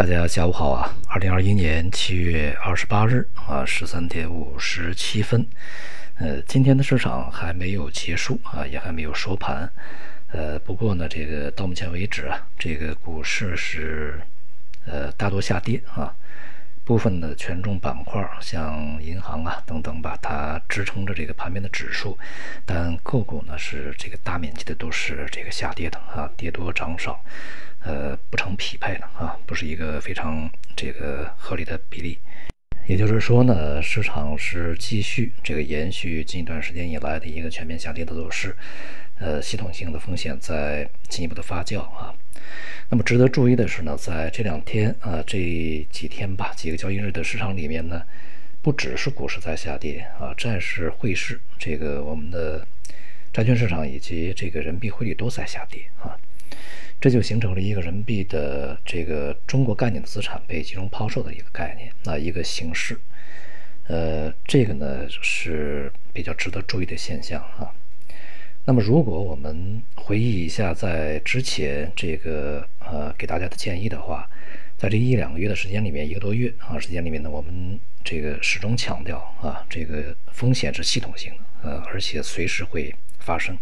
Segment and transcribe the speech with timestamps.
[0.00, 0.96] 大家下午好啊！
[1.08, 5.46] 二零二一年七月二十八日啊，十三点五十七分，
[6.14, 9.70] 呃，今天的市场还没有结束啊，也还没有收盘，
[10.32, 14.18] 呃，不过呢，这个到目前为止啊，这个股市是
[14.86, 16.14] 呃大多下跌啊，
[16.82, 22.16] 部分的权重板块像银行啊等等吧，它支撑着这个盘面的指数，
[22.64, 27.22] 但个股呢是这个大面积的都是这个下跌的啊，跌多涨少。
[27.82, 32.18] 呃，不成匹配的啊，不是一个非常这个合理的比例。
[32.86, 38.56] 也就是说呢，市场是继续这个延续近一段时间以来的一个全面下跌的走势，
[39.18, 42.12] 呃，系统性的风险在进一步的发酵啊。
[42.88, 45.38] 那么值得注意的是呢，在这两天啊，这
[45.90, 48.02] 几天吧，几个交易日的市场里面呢，
[48.60, 52.66] 不只是股市在下跌啊，债市、汇市，这个我们的
[53.32, 56.18] 债券市场以及这个人民币汇率都在下跌啊。
[57.00, 63.00] 这就形成了一个人民币的这个中国概念的资产被集中抛售的一个概念，那一个形式，
[63.86, 67.72] 呃，这个呢是比较值得注意的现象啊。
[68.66, 74.28] 那么，如果我们回忆一下在之前这个呃给大家的建议的话，
[74.76, 83.56] 在这一两个月的时间里面，一个多月啊时间里面呢，我们这个始终强调啊，这个风险是系统性的，呃，而且随时会发生。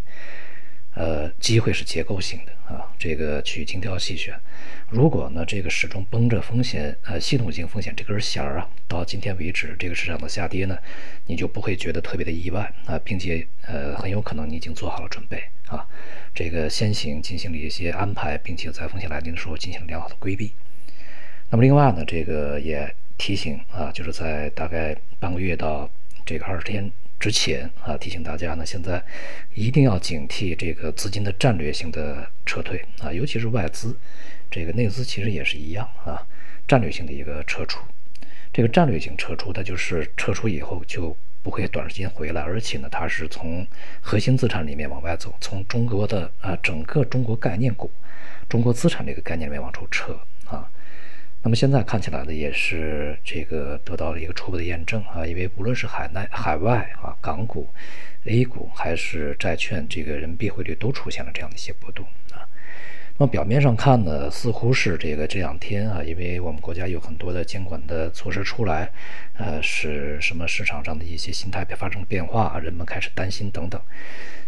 [0.99, 4.35] 呃，机会是结构性的啊，这个去精挑细选。
[4.91, 10.77] 如果呢，这个始终绷着风险，呃，系统性风险这根弦儿啊，到今天为止，这个市场的下跌呢，
[11.27, 15.87] 你就不会觉得特别的意外啊，并且呃，很有可能你已经做好了准备啊，
[16.35, 20.51] 这个先行进行了一些安排，并且在风险来临的时候进行良好的规避。
[21.51, 25.89] 那么另外呢，这个也提醒啊，就是在大概半个月到
[26.27, 26.91] 这个二十天。
[27.19, 29.03] 之前啊，提醒大家呢，现在
[29.55, 33.97] 一定要警惕这个资金的战略性的撤退啊，尤其是外资，
[34.51, 36.25] 这个内资其实也是一样啊，
[36.67, 37.81] 战略性的一个撤出。
[38.53, 43.67] 这个战略性撤出，它就是撤出以后就不会短时间回来，而且呢，它是从
[44.01, 47.91] 核心资产里面往外走，从中国的啊整个中国概念股、
[48.49, 50.19] 中国资产这个概念里面往出撤。
[51.41, 57.69] 那么现在看起来呢，也是这个得到了一个初步的验证啊，因为无论是海内、海外啊，港股、
[58.25, 62.43] A 股还是债券，这个人民币汇率都出现了这样的一些波动啊。
[63.17, 68.91] 那么表面上看呢，似乎是这个这两天啊，因为我们国家有很多的监管的措施出来，
[69.35, 73.81] 呃，使什么市场上的一些心态发生变化，人们开始担心等等。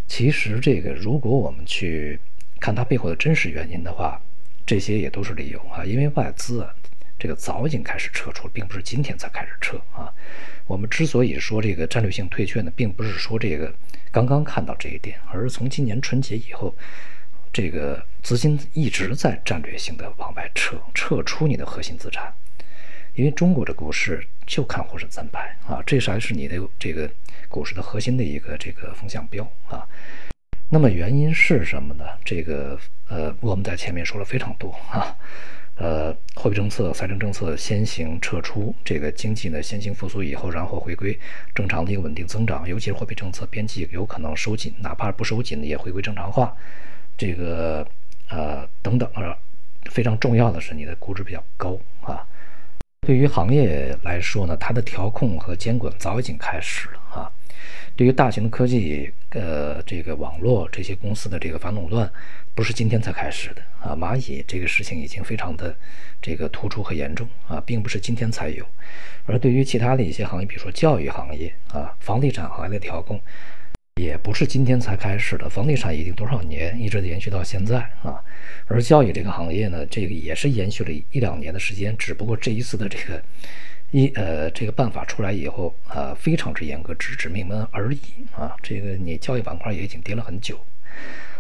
[0.09, 2.19] 其实这个如果我们去
[2.59, 4.21] 看它背后的真实原因的话，
[4.67, 6.75] 这些也都是理由啊，因为外资啊。
[7.21, 10.11] 这个早已经开始撤出了，并不是今天才开始撤啊。
[10.67, 13.73] 我们之所以说这个战略性退却呢，并不是说这个
[14.11, 16.75] 刚刚看到这一点，而是从今年春节以后，
[17.53, 22.33] 这个资金一直在战略性的往外撤，撤出你的核心资产。
[23.15, 27.11] 因为中国的股市就看沪深三百啊，这才是你的这个
[27.51, 29.87] 股市的核心的一个这个风向标啊。
[30.71, 32.05] 那么原因是什么呢？
[32.25, 35.15] 这个呃，我们在前面说了非常多啊。
[35.81, 41.19] 呃，货币政策、财政政策先行撤出，这个经济呢先行复苏以后，然后回归
[41.55, 42.69] 正常的一个稳定增长。
[42.69, 46.55] 尤其是货币政策边际有可能收紧，哪怕不收紧呢也回归正常化。
[47.17, 47.87] 这个
[48.29, 49.35] 呃等等啊，
[49.91, 52.27] 非常重要的是你的估值比较高啊。
[53.07, 57.33] 对于行业来说呢，它的调控和监管早已经开始了啊。
[57.97, 62.11] 对于大型的科技，呃，这个网络这些公司的这个反垄断。
[62.53, 63.95] 不是今天才开始的啊！
[63.95, 65.75] 蚂蚁这个事情已经非常的
[66.21, 68.67] 这个突出和严重啊，并不是今天才有。
[69.25, 73.19] 而对于其他的一些行业，比如说教育行业啊、房地产行业的调控，
[73.95, 75.49] 也不是今天才开始的。
[75.49, 78.21] 房地产已经多少年一直延续到现在啊，
[78.67, 83.23] 而教育这个行业呢，这个也是延续了一两年的时间，只不过这一次的这个
[83.91, 88.01] 一呃这个办法出来以后啊，非常之严格，直指命门而已
[88.37, 88.55] 啊。
[88.63, 90.59] 这个你教育板块也已经跌了很久。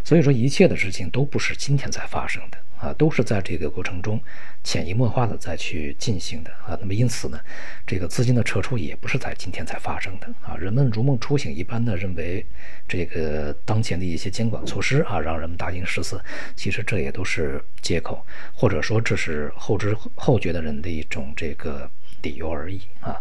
[0.03, 4.19] 所以说，一切的事情都不是今天才发生的啊，都是在这个过程中
[4.65, 6.77] 潜移默化的再去进行的啊。
[6.80, 7.39] 那么因此呢，
[7.86, 10.57] 这个资金的撤出也不是在今天才发生的啊。
[10.57, 12.45] 人们如梦初醒一般的认为，
[12.89, 16.21] 这个当前的一些监管措施啊，让人们大惊失色，
[16.57, 18.24] 其实这也都是借口，
[18.54, 21.89] 或者说这是后知后觉的人的一种这个
[22.22, 23.21] 理由而已啊。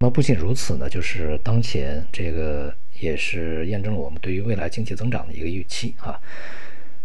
[0.00, 2.74] 那么不仅如此呢，就是当前这个。
[3.00, 6.20] 也是验证了我们对于未来经济增长的一个预期啊。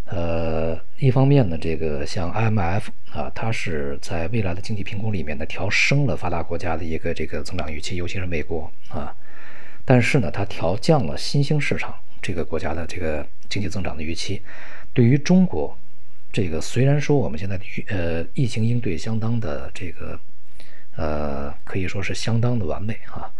[0.07, 9.15] 呃，一方面呢，这个像 IMF 啊，它是在未来的经济评估里面呢调升了发达国家的一个这个增长预期，尤其是美国啊。
[9.85, 14.41] 但是呢，它调降了新兴市场这个国家的这个经济增长的预期。
[14.93, 15.77] 对于中国
[16.33, 17.57] 这个虽然说我们现在
[17.87, 20.19] 呃疫情应对相当的这个
[20.95, 23.31] 呃可以说是相当的完美啊，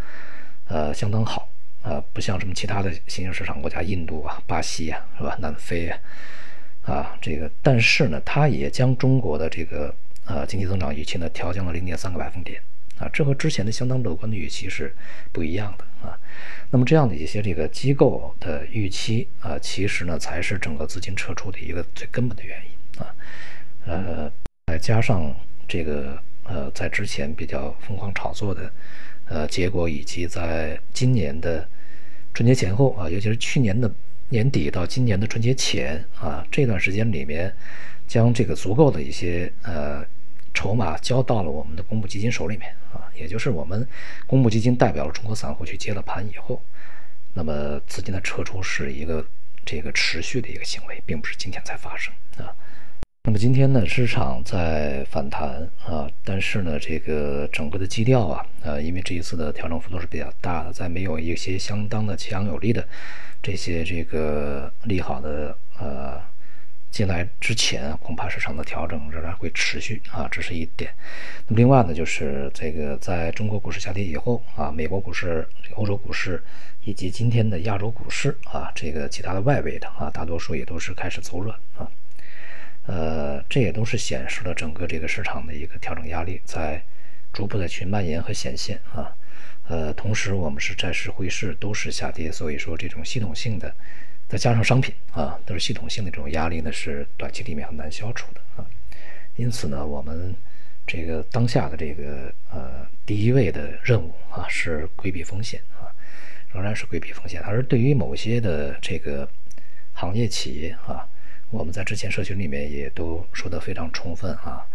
[0.68, 1.50] 呃相当好
[1.81, 5.98] 啊，不像什么其他的新兴市场国家，印度啊、巴西啊是吧、南非啊
[6.84, 9.94] 啊这个，但是呢，它也将中国的这个
[10.25, 12.62] 呃经济增长预期呢调降了零点三个百分点
[13.00, 14.96] 啊，这和之前的相当乐观的预期是
[15.31, 16.18] 不一样的啊。
[16.72, 23.01] 那么这样的一些这个机构的预期啊，其实呢才是整个资金撤出的一个最根本的原因。
[23.01, 23.13] 啊，
[23.86, 24.31] 呃，
[24.68, 25.36] 再加上
[25.68, 28.71] 这个呃，在之前比较疯狂炒作的
[29.25, 31.68] 呃结果，以及在今年的
[32.33, 33.92] 春节前后啊，尤其是去年的
[34.30, 37.53] 年底到今年的春节前啊这段时间里面，
[38.07, 40.06] 将这个足够的一些呃
[40.53, 43.88] 筹码交到了我们的公募基金手里面啊，也就是我们
[44.27, 46.62] 公募基金代表了中国散户去接了盘以后，
[47.33, 49.25] 那么资金的撤出是一个
[49.65, 52.53] 这个持续的一个行为，并不是今天才发生啊。
[53.27, 62.88] 那么今天呢，市场在反弹啊，但是呢，这个整个的基调啊，呃，因为这一次的调整幅度是比较大的，在没有一些相当的强有力的
[63.42, 66.22] 这些这个利好的呃
[66.92, 70.92] 进来之前，恐怕市场的调整仍然会持续啊，这是一点。
[71.48, 76.44] 那么另外呢，就是这个在中国股市下跌以后啊，美国股市、欧洲股市
[76.83, 81.89] 以及今天的亚洲股市啊，这个其他的外围的啊，大多数也都是开始走软啊。
[82.88, 86.80] 呃，这也都是显示了整个这个市场的一个调整压力在
[87.34, 89.12] 逐步的去蔓延和显现啊。
[89.68, 93.74] 呃，同时我们是债市、汇市都是下跌，所以说这种系统性的，
[94.28, 98.66] 再加上商品啊，都是系统性的这种压力呢，是短期里面很难消除的啊。
[99.36, 100.36] 因此呢，我们
[100.86, 105.90] 这个当下的这个呃第一位的任务啊，是规避风险啊，
[106.54, 107.42] 仍然是规避风险。
[107.42, 109.28] 而对于某些的这个
[109.94, 111.08] 行业企业啊。
[111.51, 114.65] 我们在之前社群里面也都说得非常充分啊，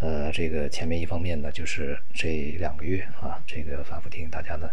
[0.00, 4.68] 呃，这个前面一方面呢，就是这两个月啊，这个反复提醒大家呢，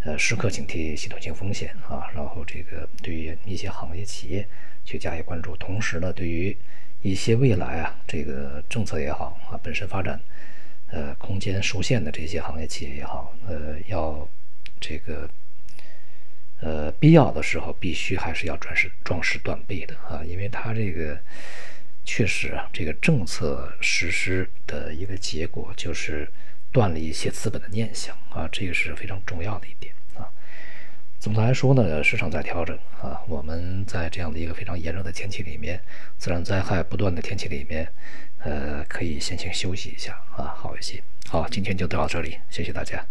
[0.00, 4.46] 呃，时刻警惕系统性风险啊，然后这个对于一些行业企业
[4.84, 6.54] 去加以关注，同时呢，对于
[7.02, 10.20] 一些未来啊，这个政策也好啊，本身发展
[10.88, 14.28] 呃空间受限的这些行业企业也好，呃，要
[14.80, 15.30] 这个。
[16.64, 21.20] 呃，必要的时候必须还是要壮士壮士断臂的啊，因为它这个
[22.06, 26.26] 确实啊，这个政策实施的一个结果就是
[26.72, 30.24] 断了一些资本的念想啊，这个是非常重要的一点啊。
[31.20, 35.78] 总的来说呢，市场在调整啊，我们在这样的一个非常炎热的天气里面，
[36.16, 37.86] 自然灾害不断的天气里面，
[38.38, 41.02] 呃，可以先行休息一下啊，好一些。
[41.28, 43.06] 好，今天就到这里，谢谢大家。